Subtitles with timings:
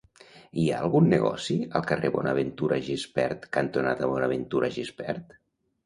[0.61, 5.43] Hi ha algun negoci al carrer Bonaventura Gispert cantonada Bonaventura Gispert?